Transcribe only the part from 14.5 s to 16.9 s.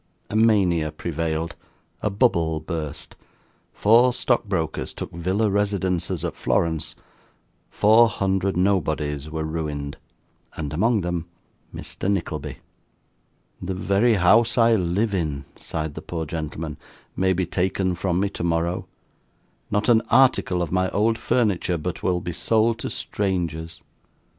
I live in,' sighed the poor gentleman,